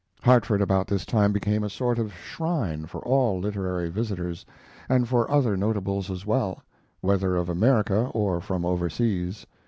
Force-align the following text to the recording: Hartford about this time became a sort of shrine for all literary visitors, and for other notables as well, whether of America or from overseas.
Hartford 0.23 0.61
about 0.63 0.87
this 0.87 1.05
time 1.05 1.31
became 1.31 1.63
a 1.63 1.69
sort 1.69 1.99
of 1.99 2.11
shrine 2.15 2.87
for 2.87 3.01
all 3.01 3.39
literary 3.39 3.87
visitors, 3.91 4.43
and 4.89 5.07
for 5.07 5.29
other 5.29 5.55
notables 5.55 6.09
as 6.09 6.25
well, 6.25 6.63
whether 7.01 7.35
of 7.35 7.49
America 7.49 8.09
or 8.11 8.41
from 8.41 8.65
overseas. 8.65 9.45